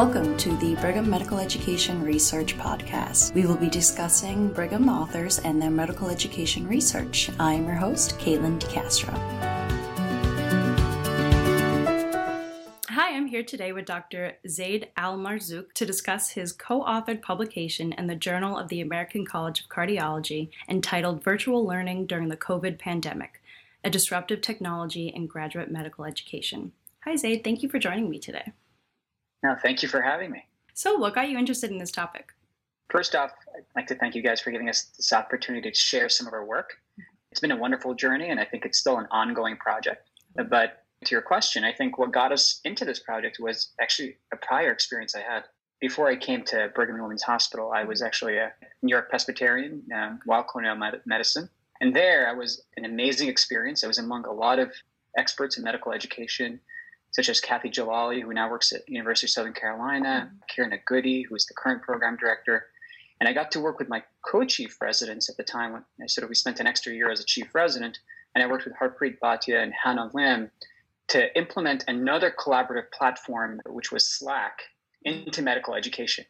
Welcome 0.00 0.38
to 0.38 0.56
the 0.56 0.76
Brigham 0.76 1.10
Medical 1.10 1.38
Education 1.38 2.02
Research 2.02 2.56
Podcast. 2.56 3.34
We 3.34 3.44
will 3.44 3.58
be 3.58 3.68
discussing 3.68 4.48
Brigham 4.48 4.88
authors 4.88 5.40
and 5.40 5.60
their 5.60 5.68
medical 5.70 6.08
education 6.08 6.66
research. 6.66 7.28
I 7.38 7.52
am 7.52 7.66
your 7.66 7.74
host, 7.74 8.18
Caitlin 8.18 8.58
DeCastro. 8.58 9.12
Hi, 12.88 13.14
I'm 13.14 13.26
here 13.26 13.42
today 13.42 13.72
with 13.72 13.84
Dr. 13.84 14.38
Zaid 14.48 14.88
Almarzooq 14.96 15.74
to 15.74 15.84
discuss 15.84 16.30
his 16.30 16.54
co 16.54 16.82
authored 16.82 17.20
publication 17.20 17.92
in 17.92 18.06
the 18.06 18.16
Journal 18.16 18.56
of 18.56 18.68
the 18.68 18.80
American 18.80 19.26
College 19.26 19.60
of 19.60 19.68
Cardiology 19.68 20.48
entitled 20.66 21.22
Virtual 21.22 21.66
Learning 21.66 22.06
During 22.06 22.30
the 22.30 22.38
COVID 22.38 22.78
Pandemic 22.78 23.42
A 23.84 23.90
Disruptive 23.90 24.40
Technology 24.40 25.08
in 25.08 25.26
Graduate 25.26 25.70
Medical 25.70 26.06
Education. 26.06 26.72
Hi, 27.04 27.16
Zaid. 27.16 27.44
Thank 27.44 27.62
you 27.62 27.68
for 27.68 27.78
joining 27.78 28.08
me 28.08 28.18
today. 28.18 28.54
No, 29.42 29.56
thank 29.62 29.82
you 29.82 29.88
for 29.88 30.00
having 30.00 30.30
me. 30.30 30.44
So, 30.74 30.96
what 30.96 31.14
got 31.14 31.28
you 31.28 31.38
interested 31.38 31.70
in 31.70 31.78
this 31.78 31.90
topic? 31.90 32.30
First 32.90 33.14
off, 33.14 33.30
I'd 33.56 33.64
like 33.76 33.86
to 33.88 33.94
thank 33.94 34.14
you 34.14 34.22
guys 34.22 34.40
for 34.40 34.50
giving 34.50 34.68
us 34.68 34.84
this 34.96 35.12
opportunity 35.12 35.70
to 35.70 35.76
share 35.76 36.08
some 36.08 36.26
of 36.26 36.32
our 36.32 36.44
work. 36.44 36.78
It's 37.30 37.40
been 37.40 37.52
a 37.52 37.56
wonderful 37.56 37.94
journey, 37.94 38.28
and 38.28 38.40
I 38.40 38.44
think 38.44 38.64
it's 38.64 38.78
still 38.78 38.98
an 38.98 39.06
ongoing 39.10 39.56
project. 39.56 40.08
But 40.34 40.84
to 41.04 41.14
your 41.14 41.22
question, 41.22 41.64
I 41.64 41.72
think 41.72 41.98
what 41.98 42.12
got 42.12 42.32
us 42.32 42.60
into 42.64 42.84
this 42.84 42.98
project 42.98 43.38
was 43.40 43.70
actually 43.80 44.16
a 44.32 44.36
prior 44.36 44.72
experience 44.72 45.14
I 45.14 45.20
had. 45.20 45.44
Before 45.80 46.08
I 46.08 46.16
came 46.16 46.44
to 46.44 46.70
Brigham 46.74 46.96
and 46.96 47.02
Women's 47.02 47.22
Hospital, 47.22 47.72
I 47.72 47.84
was 47.84 48.02
actually 48.02 48.36
a 48.36 48.52
New 48.82 48.92
York 48.92 49.08
Presbyterian, 49.08 49.82
um, 49.94 50.20
Weill 50.26 50.42
Cornell 50.42 50.76
Medicine. 51.06 51.48
And 51.80 51.96
there, 51.96 52.28
I 52.28 52.32
was 52.32 52.64
an 52.76 52.84
amazing 52.84 53.28
experience. 53.28 53.82
I 53.82 53.86
was 53.86 53.98
among 53.98 54.26
a 54.26 54.32
lot 54.32 54.58
of 54.58 54.72
experts 55.16 55.56
in 55.56 55.64
medical 55.64 55.92
education, 55.92 56.60
such 57.12 57.28
as 57.28 57.40
Kathy 57.40 57.70
Jalali, 57.70 58.22
who 58.22 58.32
now 58.32 58.50
works 58.50 58.72
at 58.72 58.88
University 58.88 59.26
of 59.26 59.30
Southern 59.30 59.52
Carolina, 59.52 60.26
mm-hmm. 60.26 60.36
Kieran 60.48 60.78
Goody, 60.86 61.22
who 61.22 61.34
is 61.34 61.46
the 61.46 61.54
current 61.54 61.82
program 61.82 62.16
director. 62.16 62.66
And 63.20 63.28
I 63.28 63.32
got 63.32 63.50
to 63.52 63.60
work 63.60 63.78
with 63.78 63.88
my 63.88 64.02
co-chief 64.24 64.80
residents 64.80 65.28
at 65.28 65.36
the 65.36 65.42
time. 65.42 65.72
When 65.72 65.84
I 66.02 66.06
sort 66.06 66.24
of 66.24 66.28
we 66.28 66.34
spent 66.34 66.60
an 66.60 66.66
extra 66.66 66.92
year 66.92 67.10
as 67.10 67.20
a 67.20 67.24
chief 67.24 67.54
resident, 67.54 67.98
and 68.34 68.42
I 68.42 68.46
worked 68.46 68.64
with 68.64 68.74
Harpreet 68.74 69.18
Bhatia 69.22 69.62
and 69.62 69.72
Hannah 69.72 70.10
Lim 70.14 70.50
to 71.08 71.36
implement 71.36 71.84
another 71.88 72.30
collaborative 72.30 72.90
platform, 72.92 73.60
which 73.66 73.90
was 73.90 74.04
Slack, 74.04 74.60
into 75.04 75.42
medical 75.42 75.74
education. 75.74 76.24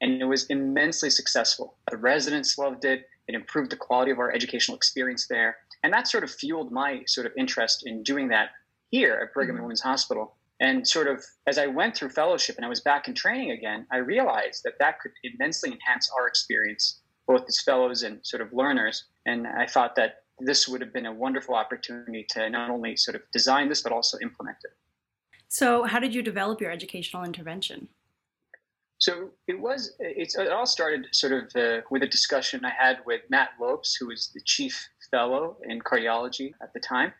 And 0.00 0.20
it 0.20 0.24
was 0.24 0.46
immensely 0.46 1.10
successful. 1.10 1.76
The 1.90 1.98
residents 1.98 2.58
loved 2.58 2.84
it. 2.84 3.08
It 3.28 3.34
improved 3.34 3.70
the 3.70 3.76
quality 3.76 4.10
of 4.10 4.18
our 4.18 4.32
educational 4.32 4.76
experience 4.76 5.26
there. 5.28 5.56
And 5.82 5.92
that 5.92 6.08
sort 6.08 6.24
of 6.24 6.30
fueled 6.30 6.72
my 6.72 7.02
sort 7.06 7.26
of 7.26 7.32
interest 7.36 7.86
in 7.86 8.02
doing 8.02 8.28
that 8.28 8.50
here 8.94 9.18
at 9.20 9.34
Brigham 9.34 9.50
and 9.50 9.58
mm-hmm. 9.58 9.64
Women's 9.64 9.80
Hospital. 9.80 10.36
And 10.60 10.86
sort 10.86 11.08
of 11.08 11.22
as 11.48 11.58
I 11.58 11.66
went 11.66 11.96
through 11.96 12.10
fellowship 12.10 12.56
and 12.56 12.64
I 12.64 12.68
was 12.68 12.80
back 12.80 13.08
in 13.08 13.14
training 13.14 13.50
again, 13.50 13.86
I 13.90 13.96
realized 13.96 14.62
that 14.64 14.74
that 14.78 15.00
could 15.00 15.10
immensely 15.24 15.72
enhance 15.72 16.08
our 16.16 16.28
experience, 16.28 17.00
both 17.26 17.44
as 17.48 17.60
fellows 17.60 18.04
and 18.04 18.24
sort 18.24 18.40
of 18.40 18.52
learners. 18.52 19.04
And 19.26 19.48
I 19.48 19.66
thought 19.66 19.96
that 19.96 20.22
this 20.38 20.68
would 20.68 20.80
have 20.80 20.92
been 20.92 21.06
a 21.06 21.12
wonderful 21.12 21.56
opportunity 21.56 22.24
to 22.30 22.48
not 22.50 22.70
only 22.70 22.96
sort 22.96 23.16
of 23.16 23.22
design 23.32 23.68
this, 23.68 23.82
but 23.82 23.92
also 23.92 24.16
implement 24.22 24.58
it. 24.64 24.72
So, 25.48 25.84
how 25.84 25.98
did 25.98 26.14
you 26.14 26.22
develop 26.22 26.60
your 26.60 26.70
educational 26.70 27.24
intervention? 27.24 27.88
So 28.98 29.30
it 29.48 29.60
was. 29.60 29.94
it 29.98 30.50
all 30.50 30.66
started 30.66 31.06
sort 31.12 31.32
of 31.32 31.44
uh, 31.56 31.80
with 31.90 32.02
a 32.02 32.06
discussion 32.06 32.64
I 32.64 32.72
had 32.76 32.98
with 33.04 33.22
Matt 33.28 33.50
Lopes, 33.60 33.96
who 33.96 34.06
was 34.06 34.30
the 34.34 34.40
chief 34.44 34.88
fellow 35.10 35.56
in 35.68 35.80
cardiology 35.80 36.52
at 36.62 36.72
the 36.72 36.80
time, 36.80 37.12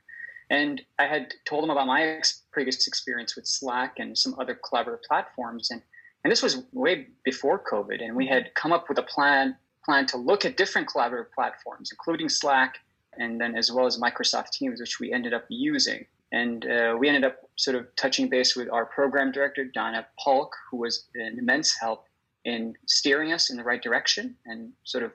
and 0.51 0.83
I 0.99 1.07
had 1.07 1.35
told 1.47 1.65
him 1.65 1.71
about 1.71 1.87
my 1.87 2.03
ex- 2.03 2.43
previous 2.53 2.87
experience 2.87 3.37
with 3.37 3.47
Slack 3.47 3.99
and 3.99 4.17
some 4.17 4.35
other 4.39 4.59
collaborative 4.65 5.03
platforms. 5.03 5.71
And, 5.71 5.83
and 6.23 6.31
this 6.31 6.43
was 6.43 6.65
way 6.73 7.09
before 7.25 7.59
COVID. 7.59 8.03
And 8.03 8.15
we 8.15 8.27
had 8.27 8.55
come 8.55 8.73
up 8.73 8.89
with 8.89 8.99
a 8.99 9.03
plan, 9.03 9.57
plan 9.85 10.07
to 10.07 10.17
look 10.17 10.45
at 10.45 10.57
different 10.57 10.89
collaborative 10.89 11.33
platforms, 11.35 11.91
including 11.91 12.29
Slack, 12.29 12.77
and 13.17 13.41
then 13.41 13.57
as 13.57 13.71
well 13.71 13.87
as 13.87 13.99
Microsoft 13.99 14.51
Teams, 14.51 14.81
which 14.81 15.01
we 15.01 15.13
ended 15.13 15.33
up 15.33 15.45
using. 15.49 16.05
And 16.33 16.67
uh, 16.67 16.97
we 16.99 17.09
ended 17.09 17.25
up 17.25 17.37
sort 17.57 17.77
of 17.77 17.87
touching 17.97 18.29
base 18.29 18.57
with 18.57 18.69
our 18.71 18.87
program 18.87 19.31
director, 19.31 19.65
Donna 19.65 20.07
Polk, 20.19 20.53
who 20.71 20.79
was 20.79 21.07
an 21.15 21.39
immense 21.39 21.75
help 21.81 22.07
in 22.45 22.75
steering 22.87 23.33
us 23.33 23.51
in 23.51 23.57
the 23.57 23.63
right 23.63 23.83
direction 23.83 24.37
and 24.45 24.73
sort 24.83 25.05
of 25.05 25.13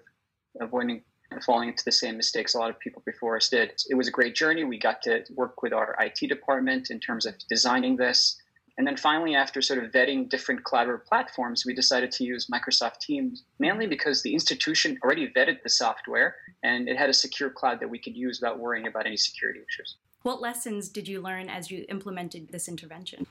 avoiding 0.61 1.03
falling 1.45 1.69
into 1.69 1.85
the 1.85 1.91
same 1.91 2.17
mistakes 2.17 2.55
a 2.55 2.57
lot 2.57 2.69
of 2.69 2.79
people 2.79 3.01
before 3.05 3.37
us 3.37 3.49
did. 3.49 3.73
It 3.89 3.95
was 3.95 4.07
a 4.07 4.11
great 4.11 4.35
journey. 4.35 4.63
We 4.63 4.79
got 4.79 5.01
to 5.03 5.23
work 5.35 5.61
with 5.61 5.73
our 5.73 5.95
IT 5.99 6.27
department 6.27 6.89
in 6.89 6.99
terms 6.99 7.25
of 7.25 7.35
designing 7.49 7.95
this. 7.97 8.41
And 8.77 8.87
then 8.87 8.95
finally, 8.95 9.35
after 9.35 9.61
sort 9.61 9.83
of 9.83 9.91
vetting 9.91 10.29
different 10.29 10.63
collaborative 10.63 11.05
platforms, 11.05 11.65
we 11.65 11.73
decided 11.73 12.11
to 12.13 12.23
use 12.23 12.47
Microsoft 12.47 12.99
Teams 12.99 13.43
mainly 13.59 13.87
because 13.87 14.23
the 14.23 14.33
institution 14.33 14.97
already 15.03 15.27
vetted 15.27 15.61
the 15.63 15.69
software 15.69 16.37
and 16.63 16.87
it 16.87 16.97
had 16.97 17.09
a 17.09 17.13
secure 17.13 17.49
cloud 17.49 17.81
that 17.81 17.89
we 17.89 17.99
could 17.99 18.15
use 18.15 18.39
without 18.39 18.57
worrying 18.57 18.87
about 18.87 19.05
any 19.05 19.17
security 19.17 19.59
issues. 19.59 19.97
What 20.23 20.41
lessons 20.41 20.87
did 20.89 21.07
you 21.07 21.21
learn 21.21 21.49
as 21.49 21.69
you 21.69 21.85
implemented 21.89 22.51
this 22.51 22.67
intervention? 22.67 23.27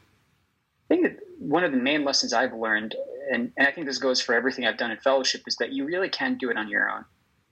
I 0.90 0.94
think 0.94 1.02
that 1.04 1.18
one 1.38 1.64
of 1.64 1.72
the 1.72 1.78
main 1.78 2.04
lessons 2.04 2.32
I've 2.32 2.54
learned, 2.54 2.94
and, 3.32 3.52
and 3.56 3.66
I 3.66 3.70
think 3.72 3.86
this 3.86 3.98
goes 3.98 4.20
for 4.20 4.34
everything 4.34 4.66
I've 4.66 4.78
done 4.78 4.90
in 4.90 4.98
fellowship, 4.98 5.42
is 5.46 5.56
that 5.56 5.72
you 5.72 5.84
really 5.84 6.08
can 6.08 6.36
do 6.36 6.50
it 6.50 6.56
on 6.56 6.68
your 6.68 6.90
own. 6.90 7.04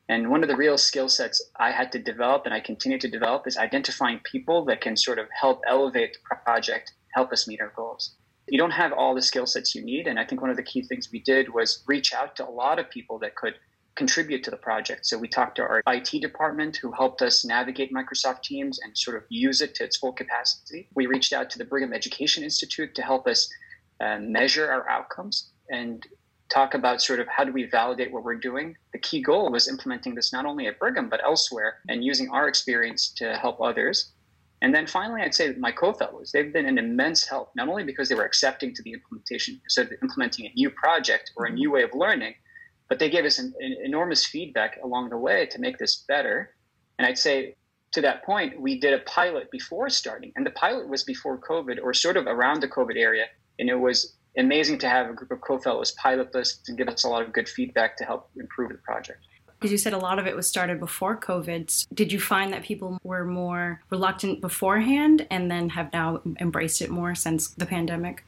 And 0.08 0.30
one 0.30 0.42
of 0.42 0.48
the 0.48 0.56
real 0.56 0.78
skill 0.78 1.08
sets 1.08 1.42
I 1.58 1.72
had 1.72 1.90
to 1.92 1.98
develop 1.98 2.44
and 2.44 2.54
I 2.54 2.60
continue 2.60 2.98
to 2.98 3.10
develop 3.10 3.46
is 3.46 3.56
identifying 3.56 4.20
people 4.20 4.64
that 4.66 4.80
can 4.80 4.96
sort 4.96 5.18
of 5.18 5.26
help 5.38 5.62
elevate 5.66 6.12
the 6.12 6.36
project, 6.44 6.92
help 7.14 7.32
us 7.32 7.48
meet 7.48 7.60
our 7.60 7.72
goals. 7.74 8.14
You 8.48 8.58
don't 8.58 8.70
have 8.70 8.92
all 8.92 9.14
the 9.14 9.22
skill 9.22 9.46
sets 9.46 9.74
you 9.74 9.84
need. 9.84 10.06
And 10.06 10.18
I 10.18 10.24
think 10.24 10.40
one 10.40 10.50
of 10.50 10.56
the 10.56 10.62
key 10.62 10.82
things 10.82 11.10
we 11.10 11.20
did 11.20 11.52
was 11.52 11.82
reach 11.88 12.14
out 12.14 12.36
to 12.36 12.46
a 12.46 12.50
lot 12.50 12.78
of 12.78 12.88
people 12.88 13.18
that 13.18 13.34
could 13.34 13.54
contribute 13.96 14.44
to 14.44 14.50
the 14.50 14.56
project. 14.56 15.06
So 15.06 15.18
we 15.18 15.26
talked 15.26 15.56
to 15.56 15.62
our 15.62 15.82
IT 15.88 16.20
department 16.20 16.76
who 16.76 16.92
helped 16.92 17.22
us 17.22 17.44
navigate 17.44 17.92
Microsoft 17.92 18.42
Teams 18.42 18.78
and 18.84 18.96
sort 18.96 19.16
of 19.16 19.24
use 19.28 19.60
it 19.62 19.74
to 19.76 19.84
its 19.84 19.96
full 19.96 20.12
capacity. 20.12 20.88
We 20.94 21.06
reached 21.06 21.32
out 21.32 21.50
to 21.50 21.58
the 21.58 21.64
Brigham 21.64 21.92
Education 21.92 22.44
Institute 22.44 22.94
to 22.94 23.02
help 23.02 23.26
us 23.26 23.48
uh, 24.00 24.18
measure 24.20 24.70
our 24.70 24.88
outcomes 24.88 25.50
and 25.70 26.06
talk 26.48 26.74
about 26.74 27.02
sort 27.02 27.20
of 27.20 27.26
how 27.28 27.44
do 27.44 27.52
we 27.52 27.64
validate 27.64 28.12
what 28.12 28.24
we're 28.24 28.36
doing. 28.36 28.76
The 28.92 28.98
key 28.98 29.20
goal 29.20 29.50
was 29.50 29.68
implementing 29.68 30.14
this 30.14 30.32
not 30.32 30.46
only 30.46 30.66
at 30.66 30.78
Brigham, 30.78 31.08
but 31.08 31.22
elsewhere 31.24 31.78
and 31.88 32.04
using 32.04 32.30
our 32.30 32.48
experience 32.48 33.08
to 33.16 33.36
help 33.36 33.60
others. 33.60 34.12
And 34.62 34.74
then 34.74 34.86
finally, 34.86 35.22
I'd 35.22 35.34
say 35.34 35.54
my 35.58 35.70
co-fellows, 35.70 36.32
they've 36.32 36.52
been 36.52 36.66
an 36.66 36.78
immense 36.78 37.26
help, 37.26 37.50
not 37.56 37.68
only 37.68 37.84
because 37.84 38.08
they 38.08 38.14
were 38.14 38.24
accepting 38.24 38.74
to 38.74 38.82
the 38.82 38.92
implementation, 38.92 39.60
so 39.68 39.84
implementing 40.02 40.46
a 40.46 40.52
new 40.54 40.70
project 40.70 41.32
or 41.36 41.44
a 41.46 41.52
new 41.52 41.70
way 41.70 41.82
of 41.82 41.90
learning, 41.94 42.34
but 42.88 42.98
they 42.98 43.10
gave 43.10 43.24
us 43.24 43.38
an, 43.38 43.52
an 43.60 43.76
enormous 43.84 44.24
feedback 44.24 44.78
along 44.82 45.10
the 45.10 45.18
way 45.18 45.46
to 45.46 45.60
make 45.60 45.78
this 45.78 46.04
better. 46.08 46.54
And 46.98 47.06
I'd 47.06 47.18
say 47.18 47.56
to 47.92 48.00
that 48.02 48.24
point, 48.24 48.60
we 48.60 48.78
did 48.78 48.94
a 48.94 49.00
pilot 49.00 49.50
before 49.50 49.90
starting, 49.90 50.32
and 50.36 50.46
the 50.46 50.50
pilot 50.50 50.88
was 50.88 51.02
before 51.02 51.38
COVID 51.38 51.78
or 51.82 51.92
sort 51.92 52.16
of 52.16 52.26
around 52.26 52.62
the 52.62 52.68
COVID 52.68 52.96
area. 52.96 53.26
And 53.58 53.68
it 53.68 53.74
was 53.74 54.16
amazing 54.36 54.78
to 54.78 54.88
have 54.88 55.10
a 55.10 55.12
group 55.12 55.30
of 55.30 55.40
co-fellows 55.40 55.92
pilot 55.92 56.32
this 56.32 56.60
and 56.68 56.76
give 56.76 56.88
us 56.88 57.04
a 57.04 57.08
lot 57.08 57.22
of 57.22 57.32
good 57.32 57.48
feedback 57.48 57.96
to 57.98 58.04
help 58.04 58.30
improve 58.36 58.70
the 58.70 58.78
project. 58.78 59.20
Because 59.58 59.72
you 59.72 59.78
said 59.78 59.94
a 59.94 59.98
lot 59.98 60.18
of 60.18 60.26
it 60.26 60.36
was 60.36 60.46
started 60.46 60.78
before 60.78 61.16
COVID. 61.16 61.86
Did 61.94 62.12
you 62.12 62.20
find 62.20 62.52
that 62.52 62.62
people 62.62 62.98
were 63.02 63.24
more 63.24 63.80
reluctant 63.88 64.42
beforehand 64.42 65.26
and 65.30 65.50
then 65.50 65.70
have 65.70 65.92
now 65.94 66.20
embraced 66.40 66.82
it 66.82 66.90
more 66.90 67.14
since 67.14 67.48
the 67.48 67.64
pandemic? 67.64 68.22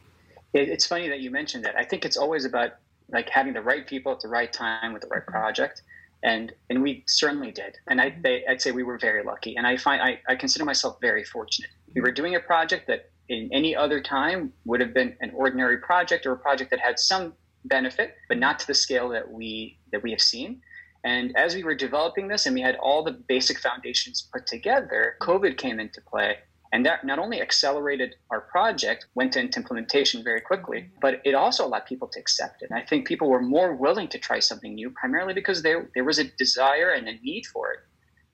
It's 0.54 0.86
funny 0.86 1.08
that 1.10 1.20
you 1.20 1.30
mentioned 1.30 1.66
that. 1.66 1.76
I 1.76 1.84
think 1.84 2.06
it's 2.06 2.16
always 2.16 2.46
about 2.46 2.76
like 3.10 3.28
having 3.28 3.52
the 3.52 3.60
right 3.60 3.86
people 3.86 4.12
at 4.12 4.20
the 4.20 4.28
right 4.28 4.52
time 4.52 4.94
with 4.94 5.02
the 5.02 5.08
right 5.08 5.26
project 5.26 5.82
and 6.22 6.52
and 6.68 6.82
we 6.82 7.04
certainly 7.06 7.50
did 7.52 7.76
and 7.86 8.00
I, 8.00 8.14
i'd 8.48 8.60
say 8.60 8.72
we 8.72 8.82
were 8.82 8.98
very 8.98 9.22
lucky 9.22 9.56
and 9.56 9.66
i 9.66 9.76
find 9.76 10.02
I, 10.02 10.20
I 10.28 10.34
consider 10.34 10.64
myself 10.64 11.00
very 11.00 11.24
fortunate 11.24 11.70
we 11.94 12.00
were 12.00 12.10
doing 12.10 12.34
a 12.34 12.40
project 12.40 12.86
that 12.88 13.10
in 13.28 13.48
any 13.52 13.76
other 13.76 14.00
time 14.00 14.52
would 14.64 14.80
have 14.80 14.94
been 14.94 15.16
an 15.20 15.32
ordinary 15.34 15.78
project 15.78 16.26
or 16.26 16.32
a 16.32 16.38
project 16.38 16.70
that 16.70 16.80
had 16.80 16.98
some 16.98 17.34
benefit, 17.64 18.14
but 18.28 18.38
not 18.38 18.58
to 18.58 18.66
the 18.66 18.74
scale 18.74 19.08
that 19.10 19.30
we 19.30 19.78
that 19.92 20.02
we 20.02 20.10
have 20.10 20.20
seen. 20.20 20.60
And 21.04 21.36
as 21.36 21.54
we 21.54 21.62
were 21.62 21.74
developing 21.74 22.28
this 22.28 22.46
and 22.46 22.54
we 22.54 22.60
had 22.60 22.76
all 22.76 23.04
the 23.04 23.12
basic 23.12 23.58
foundations 23.60 24.28
put 24.32 24.46
together, 24.46 25.16
COVID 25.20 25.56
came 25.56 25.78
into 25.78 26.00
play. 26.00 26.38
And 26.72 26.84
that 26.84 27.04
not 27.04 27.18
only 27.18 27.40
accelerated 27.40 28.16
our 28.30 28.42
project, 28.42 29.06
went 29.14 29.36
into 29.36 29.58
implementation 29.58 30.22
very 30.22 30.40
quickly, 30.40 30.90
but 31.00 31.22
it 31.24 31.34
also 31.34 31.66
allowed 31.66 31.86
people 31.86 32.08
to 32.08 32.20
accept 32.20 32.62
it. 32.62 32.68
And 32.70 32.78
I 32.78 32.84
think 32.84 33.06
people 33.06 33.30
were 33.30 33.40
more 33.40 33.74
willing 33.74 34.08
to 34.08 34.18
try 34.18 34.38
something 34.38 34.74
new, 34.74 34.90
primarily 34.90 35.32
because 35.32 35.62
there, 35.62 35.88
there 35.94 36.04
was 36.04 36.18
a 36.18 36.24
desire 36.36 36.90
and 36.90 37.08
a 37.08 37.18
need 37.22 37.46
for 37.46 37.72
it. 37.72 37.78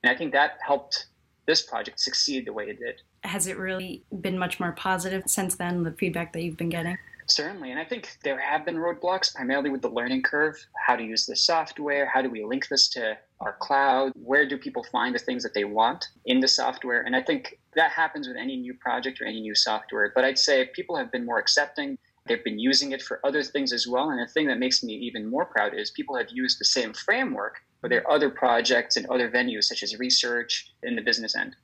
And 0.03 0.13
I 0.13 0.17
think 0.17 0.33
that 0.33 0.59
helped 0.67 1.07
this 1.47 1.63
project 1.63 2.01
succeed 2.01 2.47
the 2.47 2.53
way 2.53 2.65
it 2.65 2.79
did 2.79 3.01
has 3.25 3.47
it 3.47 3.59
really 3.59 4.05
been 4.21 4.39
much 4.39 4.61
more 4.61 4.73
positive 4.73 5.23
since 5.27 5.57
then, 5.57 5.83
the 5.83 5.93
feedback 5.93 6.33
that 6.33 6.43
you've 6.43 6.57
been 6.57 6.69
getting? 6.69 6.97
Certainly. 7.27 7.71
And 7.71 7.81
I 7.81 7.85
think 7.87 8.19
there 8.23 8.39
have 8.39 8.67
been 8.67 8.77
roadblocks, 8.77 9.35
primarily 9.35 9.71
with 9.71 9.81
the 9.81 9.89
learning 9.89 10.23
curve 10.23 10.57
how 10.87 10.95
to 10.95 11.03
use 11.03 11.25
the 11.25 11.35
software, 11.35 12.07
how 12.07 12.21
do 12.21 12.29
we 12.29 12.45
link 12.45 12.69
this 12.69 12.87
to 12.91 13.17
our 13.41 13.57
cloud, 13.61 14.13
where 14.15 14.47
do 14.47 14.59
people 14.59 14.85
find 14.93 15.15
the 15.15 15.19
things 15.19 15.43
that 15.43 15.55
they 15.55 15.65
want 15.65 16.07
in 16.27 16.41
the 16.41 16.49
software. 16.49 17.01
And 17.01 17.17
I 17.17 17.23
think 17.23 17.59
that 17.77 17.93
happens 17.93 18.29
with 18.29 18.37
any 18.37 18.57
new 18.57 18.75
project 18.75 19.23
or 19.23 19.25
any 19.25 19.41
new 19.41 19.55
software. 19.55 20.13
But 20.15 20.25
I'd 20.25 20.39
say 20.39 20.69
people 20.75 20.97
have 20.97 21.11
been 21.11 21.25
more 21.25 21.39
accepting 21.39 21.97
They've 22.27 22.43
been 22.43 22.59
using 22.59 22.93
it 22.93 23.03
for 23.03 23.21
other 23.23 23.43
things 23.43 23.71
as 23.73 23.87
well. 23.87 24.09
And 24.09 24.19
the 24.19 24.33
thing 24.33 24.47
that 24.47 24.59
makes 24.59 24.83
me 24.83 24.95
even 24.95 25.29
more 25.29 25.45
proud 25.45 25.75
is 25.75 25.91
people 25.91 26.17
have 26.17 26.29
used 26.31 26.59
the 26.59 26.65
same 26.65 26.95
framework 26.95 27.57
for 27.85 27.91
their 27.91 28.11
other 28.11 28.31
projects 28.31 28.97
and 28.97 29.05
other 29.09 29.31
venues, 29.31 29.65
such 29.65 29.83
as 29.83 29.99
research 29.99 30.73
in 30.85 30.97
the 30.97 31.03
business 31.03 31.37
end. 31.37 31.55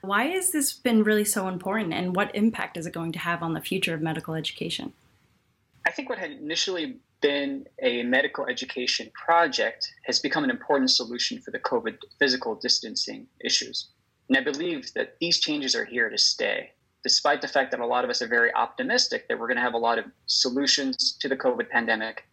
Why 0.00 0.24
has 0.24 0.50
this 0.50 0.72
been 0.72 1.04
really 1.04 1.24
so 1.24 1.46
important, 1.46 1.94
and 1.94 2.16
what 2.16 2.34
impact 2.34 2.76
is 2.76 2.84
it 2.84 2.92
going 2.92 3.12
to 3.12 3.20
have 3.20 3.44
on 3.44 3.52
the 3.52 3.60
future 3.60 3.94
of 3.94 4.02
medical 4.02 4.34
education? 4.34 4.92
I 5.86 5.92
think 5.92 6.08
what 6.08 6.18
had 6.18 6.32
initially 6.32 6.96
been 7.20 7.68
a 7.80 8.02
medical 8.02 8.44
education 8.46 9.08
project 9.14 9.88
has 10.02 10.18
become 10.18 10.42
an 10.42 10.50
important 10.50 10.90
solution 10.90 11.40
for 11.40 11.52
the 11.52 11.60
COVID 11.60 11.98
physical 12.18 12.56
distancing 12.56 13.28
issues. 13.44 13.86
And 14.28 14.36
I 14.36 14.42
believe 14.42 14.92
that 14.94 15.14
these 15.20 15.38
changes 15.38 15.76
are 15.76 15.84
here 15.84 16.10
to 16.10 16.18
stay 16.18 16.72
despite 17.04 17.40
the 17.40 17.48
fact 17.48 17.70
that 17.70 17.80
a 17.80 17.86
lot 17.86 18.04
of 18.04 18.10
us 18.10 18.20
are 18.20 18.26
very 18.26 18.52
optimistic 18.54 19.28
that 19.28 19.38
we're 19.38 19.46
going 19.46 19.56
to 19.56 19.62
have 19.62 19.74
a 19.74 19.78
lot 19.78 19.98
of 19.98 20.04
solutions 20.26 21.16
to 21.20 21.28
the 21.28 21.36
COVID 21.36 21.70
pandemic, 21.70 22.27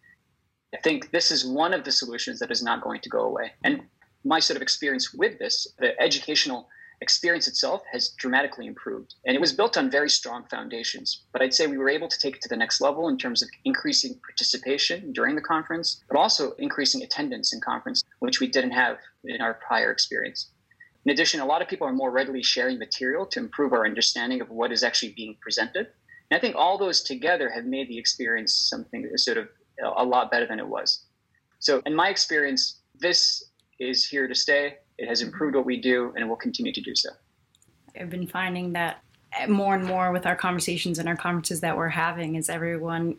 I 0.74 0.78
think 0.78 1.10
this 1.10 1.30
is 1.30 1.44
one 1.46 1.72
of 1.72 1.84
the 1.84 1.92
solutions 1.92 2.38
that 2.40 2.50
is 2.50 2.62
not 2.62 2.82
going 2.82 3.00
to 3.00 3.08
go 3.08 3.20
away. 3.20 3.52
And 3.64 3.82
my 4.24 4.40
sort 4.40 4.56
of 4.56 4.62
experience 4.62 5.14
with 5.14 5.38
this, 5.38 5.66
the 5.78 5.98
educational 6.00 6.68
experience 7.00 7.46
itself 7.46 7.82
has 7.92 8.10
dramatically 8.18 8.66
improved. 8.66 9.14
And 9.26 9.36
it 9.36 9.40
was 9.40 9.52
built 9.52 9.76
on 9.76 9.90
very 9.90 10.08
strong 10.08 10.44
foundations. 10.50 11.22
But 11.32 11.42
I'd 11.42 11.54
say 11.54 11.66
we 11.66 11.78
were 11.78 11.90
able 11.90 12.08
to 12.08 12.18
take 12.18 12.36
it 12.36 12.42
to 12.42 12.48
the 12.48 12.56
next 12.56 12.80
level 12.80 13.08
in 13.08 13.18
terms 13.18 13.42
of 13.42 13.48
increasing 13.64 14.18
participation 14.26 15.12
during 15.12 15.34
the 15.36 15.42
conference, 15.42 16.02
but 16.08 16.18
also 16.18 16.52
increasing 16.52 17.02
attendance 17.02 17.52
in 17.52 17.60
conference, 17.60 18.02
which 18.20 18.40
we 18.40 18.46
didn't 18.46 18.70
have 18.70 18.96
in 19.24 19.40
our 19.40 19.54
prior 19.54 19.92
experience. 19.92 20.50
In 21.04 21.12
addition, 21.12 21.40
a 21.40 21.46
lot 21.46 21.62
of 21.62 21.68
people 21.68 21.86
are 21.86 21.92
more 21.92 22.10
readily 22.10 22.42
sharing 22.42 22.78
material 22.78 23.26
to 23.26 23.38
improve 23.38 23.72
our 23.72 23.84
understanding 23.84 24.40
of 24.40 24.50
what 24.50 24.72
is 24.72 24.82
actually 24.82 25.12
being 25.12 25.36
presented. 25.40 25.86
And 26.30 26.36
I 26.36 26.40
think 26.40 26.56
all 26.56 26.78
those 26.78 27.02
together 27.02 27.48
have 27.50 27.64
made 27.64 27.88
the 27.88 27.98
experience 27.98 28.54
something 28.54 29.08
sort 29.16 29.38
of 29.38 29.48
a 29.82 30.04
lot 30.04 30.30
better 30.30 30.46
than 30.46 30.58
it 30.58 30.66
was. 30.66 31.04
So, 31.58 31.82
in 31.86 31.94
my 31.94 32.08
experience, 32.08 32.80
this 32.98 33.44
is 33.78 34.06
here 34.06 34.28
to 34.28 34.34
stay. 34.34 34.76
It 34.98 35.08
has 35.08 35.22
improved 35.22 35.56
what 35.56 35.66
we 35.66 35.80
do, 35.80 36.12
and 36.14 36.24
it 36.24 36.28
will 36.28 36.36
continue 36.36 36.72
to 36.72 36.80
do 36.80 36.94
so. 36.94 37.10
I've 37.98 38.10
been 38.10 38.26
finding 38.26 38.72
that 38.74 39.02
more 39.48 39.74
and 39.74 39.84
more 39.84 40.12
with 40.12 40.26
our 40.26 40.36
conversations 40.36 40.98
and 40.98 41.08
our 41.08 41.16
conferences 41.16 41.60
that 41.60 41.76
we're 41.76 41.88
having 41.88 42.36
is 42.36 42.48
everyone 42.48 43.16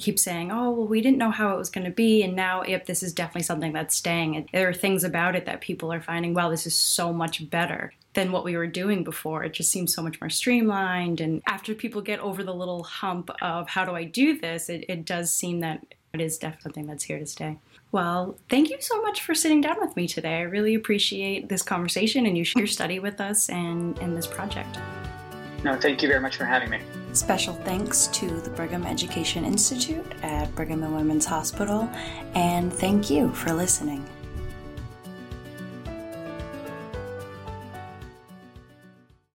keep 0.00 0.18
saying, 0.18 0.50
oh, 0.50 0.70
well, 0.70 0.86
we 0.86 1.00
didn't 1.00 1.18
know 1.18 1.30
how 1.30 1.54
it 1.54 1.58
was 1.58 1.70
going 1.70 1.84
to 1.84 1.90
be. 1.90 2.22
And 2.22 2.34
now, 2.34 2.62
yep, 2.62 2.86
this 2.86 3.02
is 3.02 3.12
definitely 3.12 3.42
something 3.42 3.72
that's 3.72 3.94
staying. 3.94 4.36
And 4.36 4.48
there 4.52 4.68
are 4.68 4.74
things 4.74 5.04
about 5.04 5.36
it 5.36 5.46
that 5.46 5.60
people 5.60 5.92
are 5.92 6.00
finding, 6.00 6.34
wow, 6.34 6.48
this 6.48 6.66
is 6.66 6.74
so 6.74 7.12
much 7.12 7.48
better 7.50 7.92
than 8.14 8.32
what 8.32 8.44
we 8.44 8.56
were 8.56 8.66
doing 8.66 9.04
before. 9.04 9.44
It 9.44 9.54
just 9.54 9.70
seems 9.70 9.94
so 9.94 10.02
much 10.02 10.20
more 10.20 10.30
streamlined. 10.30 11.20
And 11.20 11.42
after 11.46 11.74
people 11.74 12.02
get 12.02 12.20
over 12.20 12.42
the 12.42 12.54
little 12.54 12.82
hump 12.82 13.30
of 13.40 13.68
how 13.68 13.84
do 13.84 13.92
I 13.92 14.04
do 14.04 14.38
this, 14.38 14.68
it, 14.68 14.84
it 14.88 15.04
does 15.04 15.32
seem 15.32 15.60
that 15.60 15.84
it 16.12 16.20
is 16.20 16.36
definitely 16.38 16.62
something 16.62 16.86
that's 16.86 17.04
here 17.04 17.18
to 17.18 17.26
stay. 17.26 17.58
Well, 17.90 18.38
thank 18.48 18.70
you 18.70 18.76
so 18.80 19.00
much 19.02 19.22
for 19.22 19.34
sitting 19.34 19.60
down 19.60 19.76
with 19.80 19.96
me 19.96 20.06
today. 20.06 20.36
I 20.36 20.42
really 20.42 20.74
appreciate 20.74 21.48
this 21.48 21.62
conversation 21.62 22.26
and 22.26 22.36
you 22.36 22.44
share 22.44 22.60
your 22.60 22.66
study 22.66 22.98
with 22.98 23.20
us 23.20 23.48
and, 23.48 23.98
and 23.98 24.16
this 24.16 24.26
project. 24.26 24.78
No, 25.64 25.76
thank 25.76 26.02
you 26.02 26.08
very 26.08 26.20
much 26.20 26.36
for 26.36 26.44
having 26.44 26.70
me. 26.70 26.80
Special 27.12 27.54
thanks 27.54 28.06
to 28.08 28.40
the 28.40 28.50
Brigham 28.50 28.84
Education 28.84 29.44
Institute 29.44 30.06
at 30.22 30.52
Brigham 30.54 30.82
and 30.82 30.94
Women's 30.94 31.26
Hospital, 31.26 31.88
and 32.34 32.72
thank 32.72 33.10
you 33.10 33.32
for 33.32 33.52
listening. 33.52 34.04